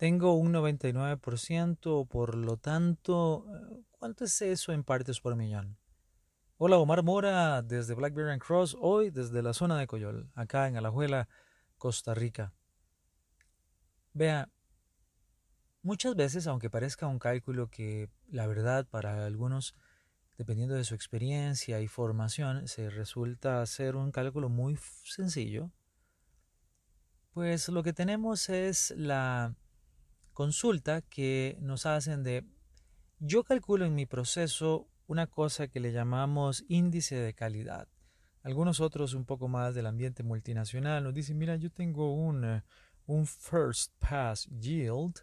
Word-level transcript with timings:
Tengo 0.00 0.32
un 0.32 0.54
99%, 0.54 2.08
por 2.08 2.34
lo 2.34 2.56
tanto, 2.56 3.44
¿cuánto 3.90 4.24
es 4.24 4.40
eso 4.40 4.72
en 4.72 4.82
partes 4.82 5.20
por 5.20 5.36
millón? 5.36 5.76
Hola, 6.56 6.78
Omar 6.78 7.02
Mora 7.02 7.60
desde 7.60 7.92
Blackberry 7.92 8.32
and 8.32 8.40
Cross, 8.40 8.78
hoy 8.80 9.10
desde 9.10 9.42
la 9.42 9.52
zona 9.52 9.78
de 9.78 9.86
Coyol, 9.86 10.30
acá 10.34 10.68
en 10.68 10.78
Alajuela, 10.78 11.28
Costa 11.76 12.14
Rica. 12.14 12.54
Vea, 14.14 14.48
muchas 15.82 16.16
veces, 16.16 16.46
aunque 16.46 16.70
parezca 16.70 17.06
un 17.06 17.18
cálculo 17.18 17.68
que 17.68 18.08
la 18.30 18.46
verdad 18.46 18.86
para 18.86 19.26
algunos, 19.26 19.74
dependiendo 20.38 20.76
de 20.76 20.84
su 20.84 20.94
experiencia 20.94 21.78
y 21.82 21.88
formación, 21.88 22.68
se 22.68 22.88
resulta 22.88 23.66
ser 23.66 23.96
un 23.96 24.12
cálculo 24.12 24.48
muy 24.48 24.78
sencillo, 25.04 25.70
pues 27.34 27.68
lo 27.68 27.82
que 27.82 27.92
tenemos 27.92 28.48
es 28.48 28.94
la 28.96 29.54
consulta 30.40 31.02
que 31.02 31.58
nos 31.60 31.84
hacen 31.84 32.22
de, 32.22 32.46
yo 33.18 33.44
calculo 33.44 33.84
en 33.84 33.94
mi 33.94 34.06
proceso 34.06 34.88
una 35.06 35.26
cosa 35.26 35.68
que 35.68 35.80
le 35.80 35.92
llamamos 35.92 36.64
índice 36.66 37.16
de 37.16 37.34
calidad. 37.34 37.88
Algunos 38.42 38.80
otros 38.80 39.12
un 39.12 39.26
poco 39.26 39.48
más 39.48 39.74
del 39.74 39.84
ambiente 39.84 40.22
multinacional 40.22 41.04
nos 41.04 41.12
dicen, 41.12 41.36
mira, 41.36 41.56
yo 41.56 41.70
tengo 41.70 42.14
un, 42.14 42.44
eh, 42.46 42.62
un 43.04 43.26
first 43.26 43.92
pass 43.98 44.48
yield, 44.58 45.16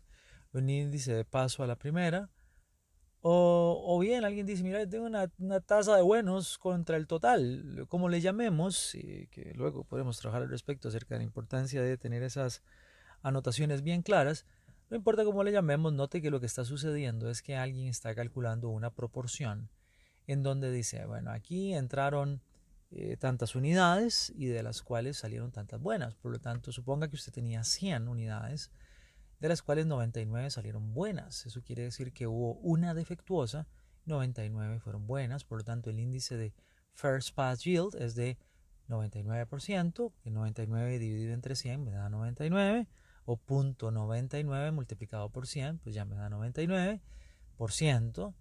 un 0.53 0.69
índice 0.69 1.15
de 1.15 1.25
paso 1.25 1.63
a 1.63 1.67
la 1.67 1.77
primera, 1.77 2.29
o, 3.21 3.83
o, 3.87 3.97
bien 3.97 4.23
alguien 4.23 4.45
dice, 4.45 4.61
mira, 4.61 4.87
tengo 4.87 5.07
una, 5.07 5.31
una, 5.39 5.61
tasa 5.61 5.95
de 5.95 6.03
buenos 6.03 6.59
contra 6.59 6.95
el 6.95 7.07
total, 7.07 7.87
como 7.89 8.07
le 8.07 8.21
llamemos, 8.21 8.93
y 8.93 9.25
que 9.31 9.51
luego 9.55 9.83
podemos 9.83 10.19
trabajar 10.19 10.43
al 10.43 10.49
respecto 10.49 10.89
acerca 10.89 11.15
de 11.15 11.21
la 11.21 11.23
importancia 11.23 11.81
de 11.81 11.97
tener 11.97 12.21
esas 12.21 12.61
anotaciones 13.23 13.81
bien 13.81 14.03
claras, 14.03 14.45
no 14.89 14.95
importa 14.95 15.25
cómo 15.25 15.43
le 15.43 15.51
llamemos, 15.51 15.93
note 15.93 16.21
que 16.21 16.31
lo 16.31 16.39
que 16.39 16.45
está 16.45 16.63
sucediendo 16.63 17.29
es 17.29 17.41
que 17.41 17.55
alguien 17.55 17.87
está 17.87 18.15
calculando 18.15 18.69
una 18.69 18.93
proporción 18.93 19.69
en 20.27 20.43
donde 20.43 20.71
dice, 20.71 21.05
bueno, 21.05 21.31
aquí 21.31 21.73
entraron 21.73 22.41
eh, 22.91 23.17
tantas 23.17 23.55
unidades 23.55 24.31
y 24.35 24.45
de 24.45 24.63
las 24.63 24.81
cuales 24.81 25.17
salieron 25.17 25.51
tantas 25.51 25.81
buenas. 25.81 26.15
Por 26.15 26.31
lo 26.31 26.39
tanto, 26.39 26.71
suponga 26.71 27.09
que 27.09 27.15
usted 27.15 27.33
tenía 27.33 27.63
100 27.63 28.07
unidades, 28.07 28.71
de 29.39 29.49
las 29.49 29.61
cuales 29.61 29.85
99 29.87 30.49
salieron 30.49 30.93
buenas. 30.93 31.45
Eso 31.45 31.61
quiere 31.61 31.83
decir 31.83 32.13
que 32.13 32.27
hubo 32.27 32.53
una 32.55 32.93
defectuosa, 32.93 33.67
99 34.05 34.79
fueron 34.79 35.05
buenas. 35.05 35.43
Por 35.43 35.59
lo 35.59 35.63
tanto, 35.65 35.89
el 35.89 35.99
índice 35.99 36.37
de 36.37 36.53
First 36.93 37.35
Pass 37.35 37.63
Yield 37.63 37.95
es 37.95 38.15
de 38.15 38.37
99%, 38.87 40.13
que 40.21 40.31
99 40.31 40.99
dividido 40.99 41.33
entre 41.33 41.55
100 41.55 41.83
me 41.83 41.91
da 41.91 42.09
99 42.09 42.87
o 43.27 43.35
punto 43.35 43.91
99 43.91 44.71
multiplicado 44.71 45.29
por 45.29 45.47
100, 45.47 45.79
pues 45.79 45.93
ya 45.93 46.05
me 46.05 46.15
da 46.15 46.29
99%. 46.29 48.33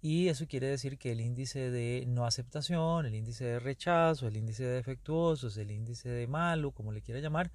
Y 0.00 0.28
eso 0.28 0.46
quiere 0.46 0.66
decir 0.66 0.98
que 0.98 1.12
el 1.12 1.20
índice 1.20 1.70
de 1.70 2.04
no 2.06 2.24
aceptación, 2.24 3.04
el 3.04 3.14
índice 3.14 3.44
de 3.44 3.60
rechazo, 3.60 4.26
el 4.26 4.38
índice 4.38 4.64
de 4.64 4.76
defectuosos, 4.76 5.58
el 5.58 5.70
índice 5.70 6.08
de 6.08 6.26
malo, 6.26 6.72
como 6.72 6.90
le 6.90 7.02
quiera 7.02 7.20
llamar, 7.20 7.52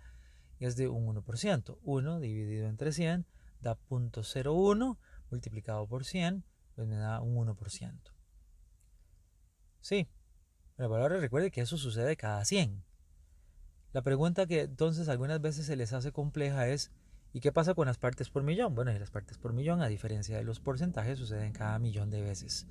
es 0.60 0.76
de 0.76 0.88
un 0.88 1.08
1%. 1.08 1.80
1 1.82 2.20
dividido 2.20 2.68
entre 2.68 2.92
100 2.92 3.26
da 3.62 3.76
0.01 3.90 4.98
multiplicado 5.32 5.88
por 5.88 6.06
100, 6.06 6.44
pues 6.76 6.88
me 6.88 6.98
da 6.98 7.20
un 7.20 7.48
1%. 7.48 8.00
Sí, 9.82 10.08
pero 10.76 10.96
ahora 10.96 11.18
recuerde 11.18 11.50
que 11.50 11.62
eso 11.62 11.80
sucede 11.80 12.16
cada 12.16 12.46
100. 12.46 12.84
La 13.92 14.04
pregunta 14.04 14.46
que 14.46 14.62
entonces 14.62 15.10
algunas 15.10 15.42
veces 15.42 15.66
se 15.66 15.76
les 15.76 15.94
hace 15.94 16.12
compleja 16.12 16.68
es, 16.68 16.92
¿y 17.34 17.40
qué 17.40 17.52
pasa 17.52 17.74
con 17.74 17.88
las 17.88 17.98
partes 17.98 18.30
por 18.30 18.44
millón? 18.44 18.76
Bueno, 18.76 18.92
las 18.92 19.10
partes 19.10 19.40
por 19.40 19.54
millón, 19.54 19.82
a 19.82 19.88
diferencia 19.88 20.38
de 20.38 20.44
los 20.44 20.60
porcentajes, 20.60 21.18
suceden 21.18 21.54
cada 21.54 21.80
millón 21.80 22.12
de 22.12 22.22
veces. 22.22 22.68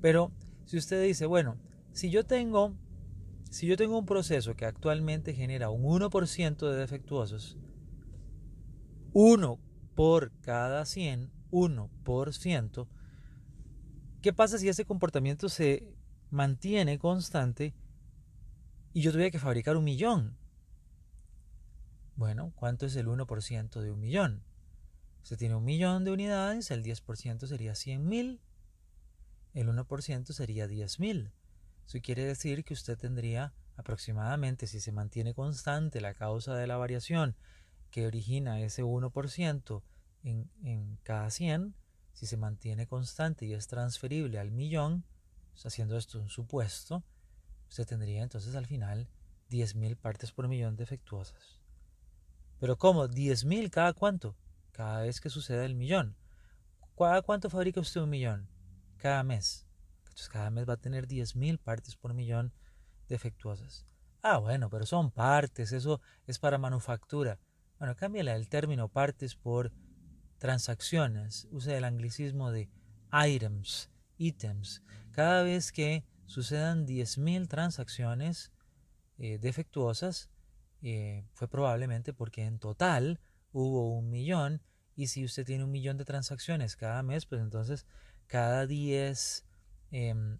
Pero 0.00 0.32
si 0.64 0.78
usted 0.78 1.02
dice, 1.02 1.26
bueno, 1.26 1.58
si 1.92 2.10
yo 2.10 2.24
tengo, 2.24 2.74
si 3.50 3.66
yo 3.66 3.76
tengo 3.76 3.98
un 3.98 4.06
proceso 4.06 4.54
que 4.54 4.64
actualmente 4.64 5.34
genera 5.34 5.68
un 5.68 5.82
1% 5.82 6.70
de 6.70 6.76
defectuosos, 6.76 7.58
1 9.12 9.58
por 9.94 10.32
cada 10.40 10.86
100, 10.86 11.30
1%, 11.50 12.88
¿qué 14.22 14.32
pasa 14.32 14.58
si 14.58 14.68
ese 14.70 14.86
comportamiento 14.86 15.50
se 15.50 15.94
mantiene 16.30 16.98
constante 16.98 17.74
y 18.94 19.02
yo 19.02 19.12
tuviera 19.12 19.30
que 19.30 19.38
fabricar 19.38 19.76
un 19.76 19.84
millón? 19.84 20.38
Bueno, 22.16 22.52
¿cuánto 22.54 22.86
es 22.86 22.94
el 22.94 23.08
1% 23.08 23.80
de 23.80 23.90
un 23.90 23.98
millón? 23.98 24.44
Usted 25.22 25.36
tiene 25.36 25.56
un 25.56 25.64
millón 25.64 26.04
de 26.04 26.12
unidades, 26.12 26.70
el 26.70 26.84
10% 26.84 27.46
sería 27.48 27.72
100.000, 27.72 28.38
el 29.54 29.68
1% 29.68 30.32
sería 30.32 30.68
10.000. 30.68 31.32
Eso 31.86 31.98
quiere 32.02 32.24
decir 32.24 32.64
que 32.64 32.74
usted 32.74 32.96
tendría 32.96 33.52
aproximadamente, 33.76 34.68
si 34.68 34.80
se 34.80 34.92
mantiene 34.92 35.34
constante 35.34 36.00
la 36.00 36.14
causa 36.14 36.54
de 36.54 36.66
la 36.68 36.76
variación 36.76 37.36
que 37.90 38.06
origina 38.06 38.60
ese 38.60 38.84
1% 38.84 39.82
en, 40.22 40.50
en 40.62 40.98
cada 41.02 41.30
100, 41.30 41.74
si 42.12 42.26
se 42.26 42.36
mantiene 42.36 42.86
constante 42.86 43.44
y 43.44 43.54
es 43.54 43.66
transferible 43.66 44.38
al 44.38 44.52
millón, 44.52 45.04
haciendo 45.64 45.96
esto 45.96 46.20
un 46.20 46.28
supuesto, 46.28 47.02
usted 47.68 47.86
tendría 47.86 48.22
entonces 48.22 48.54
al 48.54 48.66
final 48.66 49.08
10.000 49.50 49.96
partes 49.96 50.30
por 50.30 50.46
millón 50.46 50.76
defectuosas. 50.76 51.63
Pero 52.64 52.78
¿cómo? 52.78 53.08
¿10.000 53.08 53.68
cada 53.68 53.92
cuánto? 53.92 54.38
Cada 54.72 55.02
vez 55.02 55.20
que 55.20 55.28
sucede 55.28 55.66
el 55.66 55.74
millón. 55.74 56.16
¿Cada 56.96 57.20
cuánto 57.20 57.50
fabrica 57.50 57.78
usted 57.78 58.00
un 58.00 58.08
millón? 58.08 58.48
Cada 58.96 59.22
mes. 59.22 59.66
Entonces 60.04 60.30
cada 60.30 60.48
mes 60.48 60.66
va 60.66 60.72
a 60.72 60.78
tener 60.78 61.06
10.000 61.06 61.58
partes 61.58 61.94
por 61.94 62.14
millón 62.14 62.54
defectuosas. 63.06 63.86
Ah, 64.22 64.38
bueno, 64.38 64.70
pero 64.70 64.86
son 64.86 65.10
partes, 65.10 65.72
eso 65.72 66.00
es 66.26 66.38
para 66.38 66.56
manufactura. 66.56 67.38
Bueno, 67.78 67.96
cámbiale 67.96 68.32
el 68.32 68.48
término 68.48 68.88
partes 68.88 69.36
por 69.36 69.70
transacciones. 70.38 71.46
Use 71.50 71.76
el 71.76 71.84
anglicismo 71.84 72.50
de 72.50 72.70
items, 73.12 73.90
ítems. 74.16 74.82
Cada 75.10 75.42
vez 75.42 75.70
que 75.70 76.02
sucedan 76.24 76.86
10.000 76.86 77.46
transacciones 77.46 78.52
eh, 79.18 79.36
defectuosas, 79.36 80.30
eh, 80.86 81.24
fue 81.32 81.48
probablemente 81.48 82.12
porque 82.12 82.44
en 82.44 82.58
total 82.58 83.18
hubo 83.52 83.96
un 83.96 84.10
millón 84.10 84.60
y 84.94 85.06
si 85.06 85.24
usted 85.24 85.46
tiene 85.46 85.64
un 85.64 85.70
millón 85.70 85.96
de 85.96 86.04
transacciones 86.04 86.76
cada 86.76 87.02
mes, 87.02 87.24
pues 87.24 87.40
entonces 87.40 87.86
cada 88.26 88.66
10 88.66 89.46
em, 89.92 90.38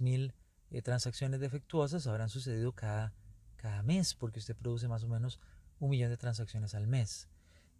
mil 0.00 0.34
eh, 0.70 0.80
transacciones 0.80 1.40
defectuosas 1.40 2.06
habrán 2.06 2.30
sucedido 2.30 2.72
cada, 2.72 3.12
cada 3.56 3.82
mes 3.82 4.14
porque 4.14 4.38
usted 4.38 4.56
produce 4.56 4.88
más 4.88 5.04
o 5.04 5.08
menos 5.08 5.38
un 5.80 5.90
millón 5.90 6.08
de 6.08 6.16
transacciones 6.16 6.74
al 6.74 6.86
mes. 6.86 7.28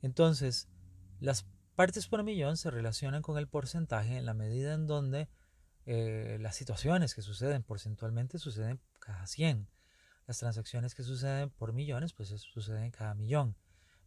Entonces, 0.03 0.69
las 1.21 1.47
partes 1.75 2.07
por 2.07 2.23
millón 2.23 2.59
se 2.59 2.71
relacionan 2.71 3.23
con 3.23 3.39
el 3.39 3.49
porcentaje 3.49 4.19
en 4.19 4.27
la 4.27 4.35
medida 4.35 4.75
en 4.75 4.87
donde 4.87 5.31
eh, 5.87 6.37
las 6.39 6.55
situaciones 6.55 7.15
que 7.15 7.23
suceden 7.23 7.63
porcentualmente 7.63 8.39
suceden 8.39 8.79
cada 8.99 9.27
100. 9.27 9.69
Las 10.29 10.39
transacciones 10.39 10.95
que 10.95 11.03
suceden 11.03 11.49
por 11.49 11.73
millones, 11.73 12.13
pues 12.13 12.31
eso 12.31 12.47
sucede 12.53 12.85
en 12.85 12.91
cada 12.91 13.15
millón. 13.15 13.57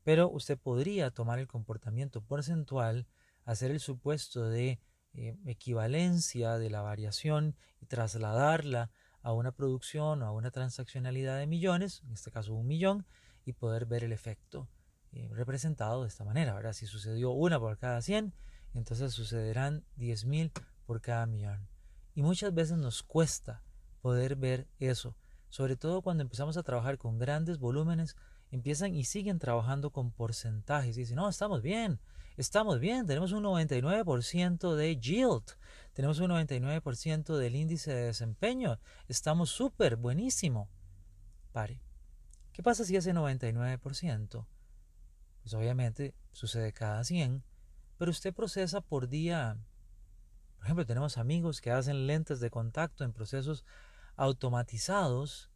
Pero 0.04 0.30
usted 0.30 0.56
podría 0.56 1.10
tomar 1.10 1.40
el 1.40 1.48
comportamiento 1.48 2.22
porcentual, 2.22 3.08
hacer 3.44 3.72
el 3.72 3.80
supuesto 3.80 4.48
de 4.48 4.80
eh, 5.16 5.36
equivalencia 5.48 6.60
de 6.60 6.70
la 6.70 6.84
variación 6.84 7.56
y 7.80 7.88
trasladarla 7.88 8.92
a 9.24 9.34
una 9.34 9.52
producción 9.52 10.22
o 10.22 10.28
a 10.28 10.32
una 10.32 10.52
transaccionalidad 10.52 11.40
de 11.40 11.48
millones, 11.48 12.04
en 12.06 12.14
este 12.14 12.30
caso 12.30 12.54
un 12.54 12.68
millón, 12.68 13.08
y 13.44 13.54
poder 13.54 13.88
ver 13.88 14.04
el 14.04 14.12
efecto 14.12 14.70
eh, 15.14 15.28
representado 15.34 16.04
de 16.04 16.08
esta 16.08 16.24
manera. 16.24 16.52
Ahora, 16.52 16.74
si 16.74 16.86
sucedió 16.86 17.32
una 17.32 17.60
por 17.60 17.80
cada 17.80 18.00
100, 18.00 18.32
entonces 18.76 19.12
sucederán 19.12 19.86
10.000 19.98 20.52
por 20.86 21.02
cada 21.02 21.26
millón. 21.26 21.68
Y 22.14 22.22
muchas 22.22 22.54
veces 22.54 22.78
nos 22.78 23.02
cuesta 23.02 23.64
poder 24.02 24.36
ver 24.36 24.68
eso. 24.78 25.16
Sobre 25.52 25.76
todo 25.76 26.02
cuando 26.02 26.24
empezamos 26.24 26.56
a 26.56 26.64
trabajar 26.64 26.98
con 26.98 27.20
grandes 27.20 27.60
volúmenes, 27.60 28.16
empiezan 28.52 28.96
y 28.96 29.04
siguen 29.04 29.38
trabajando 29.38 29.92
con 29.92 30.10
porcentajes. 30.10 30.96
Y 30.96 31.02
dicen, 31.02 31.18
no, 31.18 31.28
estamos 31.28 31.62
bien, 31.62 32.00
estamos 32.38 32.80
bien, 32.80 33.06
tenemos 33.06 33.34
un 33.34 33.44
99% 33.44 34.76
de 34.76 34.98
yield, 34.98 35.44
tenemos 35.92 36.20
un 36.20 36.32
99% 36.32 37.36
del 37.36 37.56
índice 37.58 37.94
de 37.94 38.06
desempeño, 38.06 38.80
estamos 39.10 39.50
súper, 39.50 39.98
buenísimo. 39.98 40.70
Pare. 41.52 41.82
¿Qué 42.54 42.64
pasa 42.64 42.86
si 42.86 42.96
ese 42.96 43.14
99%? 43.14 44.46
Pues 45.42 45.54
obviamente 45.54 46.16
sucede 46.32 46.72
cada 46.72 47.04
100, 47.04 47.44
pero 47.98 48.12
usted 48.12 48.34
procesa 48.34 48.80
por 48.80 49.10
día, 49.10 49.58
por 50.56 50.64
ejemplo, 50.64 50.86
tenemos 50.86 51.18
amigos 51.18 51.60
que 51.60 51.72
hacen 51.72 52.08
lentes 52.08 52.40
de 52.40 52.50
contacto 52.50 53.04
en 53.04 53.12
procesos 53.12 53.66
automatizados, 54.22 55.50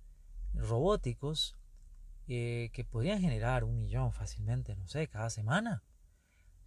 robóticos, 0.56 1.56
eh, 2.28 2.72
que 2.74 2.84
podrían 2.84 3.22
generar 3.22 3.64
un 3.64 3.78
millón 3.78 4.12
fácilmente, 4.12 4.76
no 4.76 4.88
sé, 4.88 5.08
cada 5.08 5.30
semana. 5.30 5.84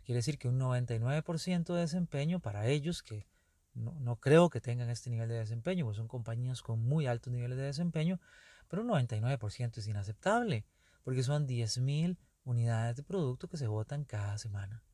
Quiere 0.05 0.19
decir 0.19 0.39
que 0.39 0.47
un 0.47 0.61
99% 0.61 1.75
de 1.75 1.81
desempeño 1.81 2.39
para 2.39 2.69
ellos, 2.69 3.03
que 3.03 3.27
no, 3.75 3.99
no, 3.99 4.15
creo 4.15 4.49
que 4.49 4.61
tengan 4.61 4.91
este 4.91 5.11
nivel 5.11 5.29
de 5.29 5.41
desempeño, 5.41 5.87
pues 5.87 5.97
son 5.97 6.07
compañías 6.07 6.63
con 6.63 6.81
muy 6.81 7.09
altos 7.09 7.33
niveles 7.33 7.59
de 7.59 7.65
desempeño, 7.65 8.21
pero 8.69 8.83
un 8.83 8.89
99% 8.89 9.79
es 9.79 9.89
inaceptable, 9.89 10.65
porque 11.03 11.25
son 11.25 11.49
10.000 11.49 12.17
unidades 12.45 12.95
de 12.95 13.03
producto 13.03 13.49
que 13.49 13.57
se 13.57 13.67
votan 13.67 14.05
cada 14.05 14.39
semana. 14.39 14.85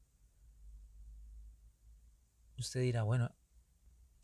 Usted 2.57 2.81
dirá, 2.81 3.03
bueno, 3.03 3.31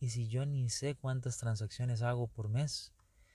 ¿y 0.00 0.08
si 0.08 0.26
yo 0.28 0.46
ni 0.46 0.70
sé 0.70 0.96
cuántas 0.96 1.36
transacciones 1.36 2.02
hago 2.02 2.26
por 2.26 2.48
mes? 2.48 2.92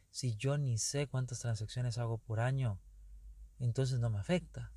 Si 0.09 0.35
yo 0.35 0.57
ni 0.57 0.77
sé 0.77 1.07
cuántas 1.07 1.39
transacciones 1.39 1.97
hago 1.97 2.17
por 2.17 2.39
año, 2.39 2.79
entonces 3.59 3.99
no 3.99 4.09
me 4.09 4.19
afecta. 4.19 4.73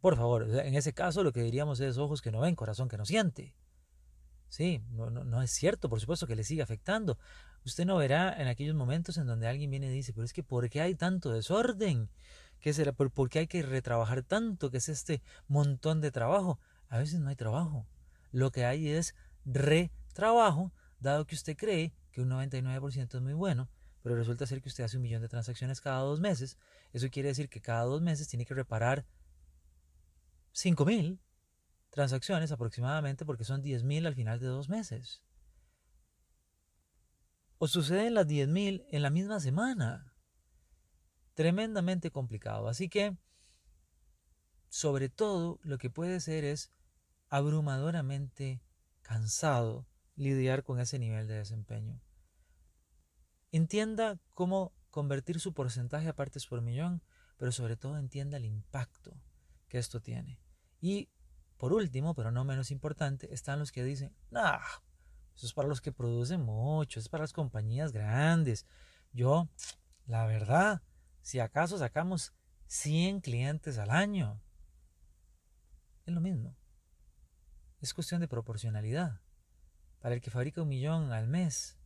Por 0.00 0.16
favor, 0.16 0.42
en 0.50 0.74
ese 0.74 0.92
caso 0.92 1.22
lo 1.22 1.32
que 1.32 1.42
diríamos 1.42 1.78
es 1.78 1.96
ojos 1.96 2.20
que 2.20 2.32
no 2.32 2.40
ven, 2.40 2.56
corazón 2.56 2.88
que 2.88 2.98
no 2.98 3.06
siente. 3.06 3.54
Sí, 4.48 4.82
no, 4.90 5.08
no, 5.08 5.22
no, 5.24 5.40
es 5.40 5.52
cierto, 5.52 5.88
por 5.88 6.00
supuesto 6.00 6.26
que 6.26 6.34
le 6.34 6.44
sigue 6.44 6.60
afectando. 6.60 7.16
Usted 7.64 7.86
no 7.86 7.96
verá 7.96 8.34
en 8.42 8.48
aquellos 8.48 8.74
momentos 8.74 9.16
en 9.16 9.26
donde 9.26 9.46
alguien 9.46 9.70
viene 9.70 9.86
y 9.86 9.90
dice, 9.90 10.12
pero 10.12 10.24
es 10.24 10.32
que 10.32 10.42
¿por 10.42 10.68
qué 10.68 10.80
hay 10.80 10.96
tanto 10.96 11.30
desorden? 11.30 12.10
¿Qué 12.58 12.72
será? 12.72 12.92
¿Por, 12.92 13.12
¿Por 13.12 13.30
qué 13.30 13.38
hay 13.38 13.46
que 13.46 13.62
retrabajar 13.62 14.22
tanto? 14.22 14.70
¿Qué 14.70 14.78
es 14.78 14.88
este 14.88 15.22
montón 15.46 16.00
de 16.00 16.10
trabajo? 16.10 16.58
A 16.88 16.98
veces 16.98 17.20
no 17.20 17.28
hay 17.28 17.36
trabajo. 17.36 17.86
Lo 18.32 18.50
que 18.50 18.64
hay 18.64 18.88
es 18.88 19.14
retrabajo, 19.44 20.72
dado 20.98 21.26
que 21.26 21.34
usted 21.34 21.56
cree 21.56 21.94
que 22.10 22.20
un 22.20 22.30
99% 22.30 23.14
es 23.14 23.22
muy 23.22 23.32
bueno, 23.32 23.68
pero 24.02 24.16
resulta 24.16 24.46
ser 24.46 24.60
que 24.60 24.68
usted 24.68 24.84
hace 24.84 24.96
un 24.96 25.02
millón 25.02 25.22
de 25.22 25.28
transacciones 25.28 25.80
cada 25.80 26.00
dos 26.00 26.20
meses. 26.20 26.58
Eso 26.92 27.08
quiere 27.10 27.28
decir 27.28 27.48
que 27.48 27.60
cada 27.60 27.84
dos 27.84 28.02
meses 28.02 28.28
tiene 28.28 28.44
que 28.44 28.54
reparar 28.54 29.06
5.000 30.54 31.18
transacciones 31.90 32.52
aproximadamente 32.52 33.24
porque 33.24 33.44
son 33.44 33.62
10.000 33.62 34.06
al 34.06 34.14
final 34.14 34.40
de 34.40 34.46
dos 34.46 34.68
meses. 34.68 35.22
O 37.58 37.68
suceden 37.68 38.14
las 38.14 38.26
10.000 38.26 38.86
en 38.88 39.02
la 39.02 39.10
misma 39.10 39.38
semana. 39.38 40.12
Tremendamente 41.34 42.10
complicado. 42.10 42.68
Así 42.68 42.88
que, 42.88 43.16
sobre 44.68 45.08
todo, 45.08 45.60
lo 45.62 45.78
que 45.78 45.90
puede 45.90 46.18
ser 46.20 46.44
es 46.44 46.72
abrumadoramente 47.28 48.60
cansado 49.12 49.86
lidiar 50.16 50.62
con 50.62 50.80
ese 50.80 50.98
nivel 50.98 51.28
de 51.28 51.34
desempeño. 51.34 52.00
Entienda 53.50 54.18
cómo 54.32 54.72
convertir 54.90 55.38
su 55.38 55.52
porcentaje 55.52 56.08
a 56.08 56.16
partes 56.16 56.46
por 56.46 56.62
millón, 56.62 57.02
pero 57.36 57.52
sobre 57.52 57.76
todo 57.76 57.98
entienda 57.98 58.38
el 58.38 58.46
impacto 58.46 59.20
que 59.68 59.76
esto 59.76 60.00
tiene. 60.00 60.40
Y 60.80 61.10
por 61.58 61.74
último, 61.74 62.14
pero 62.14 62.30
no 62.30 62.44
menos 62.44 62.70
importante, 62.70 63.34
están 63.34 63.58
los 63.58 63.70
que 63.70 63.84
dicen, 63.84 64.16
nah, 64.30 64.58
eso 65.36 65.44
es 65.44 65.52
para 65.52 65.68
los 65.68 65.82
que 65.82 65.92
producen 65.92 66.40
mucho, 66.40 66.98
es 66.98 67.10
para 67.10 67.24
las 67.24 67.34
compañías 67.34 67.92
grandes. 67.92 68.64
Yo, 69.12 69.50
la 70.06 70.24
verdad, 70.24 70.80
si 71.20 71.38
acaso 71.38 71.76
sacamos 71.76 72.32
100 72.68 73.20
clientes 73.20 73.76
al 73.76 73.90
año, 73.90 74.40
es 76.06 76.14
lo 76.14 76.22
mismo. 76.22 76.56
Es 77.82 77.94
cuestión 77.94 78.20
de 78.20 78.28
proporcionalidad. 78.28 79.20
Para 79.98 80.14
el 80.14 80.20
que 80.20 80.30
fabrica 80.30 80.62
un 80.62 80.68
millón 80.68 81.12
al 81.12 81.26
mes, 81.26 81.76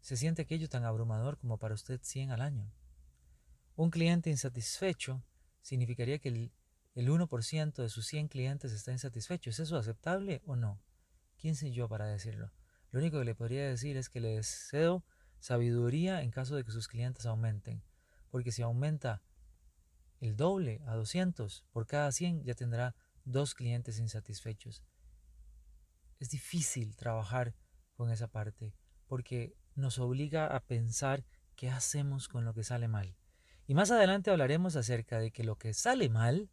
se 0.00 0.16
siente 0.16 0.42
aquello 0.42 0.68
tan 0.68 0.84
abrumador 0.84 1.38
como 1.38 1.56
para 1.56 1.74
usted 1.74 2.00
100 2.02 2.32
al 2.32 2.40
año. 2.40 2.72
Un 3.76 3.90
cliente 3.90 4.28
insatisfecho 4.28 5.22
significaría 5.62 6.18
que 6.18 6.30
el, 6.30 6.52
el 6.96 7.08
1% 7.08 7.74
de 7.74 7.88
sus 7.88 8.06
100 8.08 8.26
clientes 8.26 8.72
está 8.72 8.90
insatisfecho. 8.90 9.50
¿Es 9.50 9.60
eso 9.60 9.76
aceptable 9.76 10.42
o 10.44 10.56
no? 10.56 10.82
¿Quién 11.38 11.54
soy 11.54 11.70
yo 11.70 11.88
para 11.88 12.06
decirlo? 12.06 12.50
Lo 12.90 12.98
único 12.98 13.20
que 13.20 13.26
le 13.26 13.36
podría 13.36 13.68
decir 13.68 13.96
es 13.96 14.08
que 14.08 14.18
le 14.18 14.34
deseo 14.34 15.04
sabiduría 15.38 16.22
en 16.22 16.32
caso 16.32 16.56
de 16.56 16.64
que 16.64 16.72
sus 16.72 16.88
clientes 16.88 17.24
aumenten, 17.24 17.84
porque 18.30 18.50
si 18.50 18.62
aumenta 18.62 19.22
el 20.18 20.36
doble 20.36 20.82
a 20.88 20.96
200 20.96 21.66
por 21.70 21.86
cada 21.86 22.10
100 22.10 22.42
ya 22.42 22.54
tendrá 22.54 22.96
dos 23.24 23.54
clientes 23.54 23.98
insatisfechos. 23.98 24.84
Es 26.18 26.30
difícil 26.30 26.96
trabajar 26.96 27.54
con 27.94 28.10
esa 28.10 28.28
parte 28.28 28.74
porque 29.06 29.54
nos 29.74 29.98
obliga 29.98 30.46
a 30.46 30.60
pensar 30.60 31.24
qué 31.56 31.70
hacemos 31.70 32.28
con 32.28 32.44
lo 32.44 32.54
que 32.54 32.64
sale 32.64 32.88
mal. 32.88 33.16
Y 33.66 33.74
más 33.74 33.90
adelante 33.90 34.30
hablaremos 34.30 34.76
acerca 34.76 35.18
de 35.18 35.30
que 35.30 35.44
lo 35.44 35.56
que 35.56 35.74
sale 35.74 36.08
mal 36.08 36.50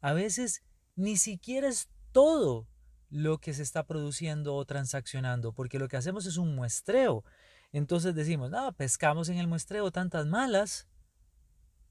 a 0.00 0.12
veces 0.12 0.62
ni 0.96 1.16
siquiera 1.16 1.68
es 1.68 1.88
todo 2.12 2.68
lo 3.10 3.38
que 3.38 3.54
se 3.54 3.62
está 3.62 3.86
produciendo 3.86 4.54
o 4.54 4.64
transaccionando, 4.64 5.52
porque 5.52 5.78
lo 5.78 5.88
que 5.88 5.96
hacemos 5.96 6.26
es 6.26 6.36
un 6.36 6.54
muestreo. 6.54 7.24
Entonces 7.72 8.14
decimos, 8.14 8.50
no, 8.50 8.72
pescamos 8.72 9.28
en 9.28 9.38
el 9.38 9.46
muestreo 9.46 9.90
tantas 9.90 10.26
malas, 10.26 10.88